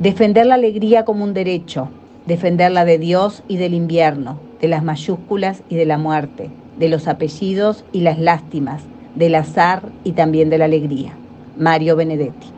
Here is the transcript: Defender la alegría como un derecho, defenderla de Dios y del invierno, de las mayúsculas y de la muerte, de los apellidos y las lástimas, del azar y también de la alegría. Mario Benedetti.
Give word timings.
Defender 0.00 0.44
la 0.44 0.56
alegría 0.56 1.04
como 1.04 1.22
un 1.22 1.34
derecho, 1.34 1.88
defenderla 2.26 2.84
de 2.84 2.98
Dios 2.98 3.44
y 3.46 3.58
del 3.58 3.74
invierno, 3.74 4.40
de 4.60 4.66
las 4.66 4.82
mayúsculas 4.82 5.62
y 5.68 5.76
de 5.76 5.86
la 5.86 5.98
muerte, 5.98 6.50
de 6.78 6.88
los 6.88 7.06
apellidos 7.06 7.84
y 7.92 8.00
las 8.00 8.18
lástimas, 8.18 8.82
del 9.14 9.36
azar 9.36 9.92
y 10.02 10.12
también 10.12 10.50
de 10.50 10.58
la 10.58 10.64
alegría. 10.64 11.12
Mario 11.56 11.94
Benedetti. 11.94 12.54